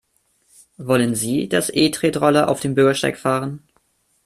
[0.79, 3.61] Wollen Sie, dass E-Tretroller auf dem Bürgersteig fahren?